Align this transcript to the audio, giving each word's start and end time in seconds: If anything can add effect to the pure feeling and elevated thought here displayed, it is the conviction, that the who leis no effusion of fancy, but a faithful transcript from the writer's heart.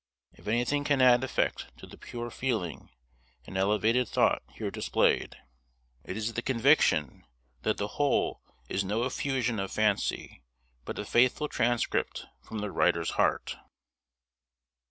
If 0.33 0.47
anything 0.47 0.83
can 0.83 0.99
add 0.99 1.23
effect 1.23 1.67
to 1.77 1.85
the 1.85 1.95
pure 1.95 2.31
feeling 2.31 2.89
and 3.45 3.55
elevated 3.55 4.07
thought 4.07 4.41
here 4.51 4.71
displayed, 4.71 5.35
it 6.03 6.17
is 6.17 6.33
the 6.33 6.41
conviction, 6.41 7.23
that 7.61 7.77
the 7.77 7.87
who 7.87 8.39
leis 8.67 8.83
no 8.83 9.03
effusion 9.03 9.59
of 9.59 9.71
fancy, 9.71 10.41
but 10.85 10.97
a 10.97 11.05
faithful 11.05 11.47
transcript 11.47 12.25
from 12.41 12.61
the 12.61 12.71
writer's 12.71 13.11
heart. 13.11 13.57